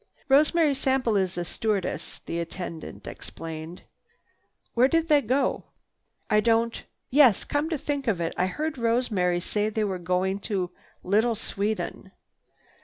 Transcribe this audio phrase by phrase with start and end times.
[0.29, 3.83] "Rosemary Sample is a stewardess," the attendant explained.
[4.73, 5.65] "Wh—where did they go?"
[6.27, 10.71] "I don't—yes, come to think of it, I heard Rosemary say they was goin' to
[11.03, 12.09] Little Sweden."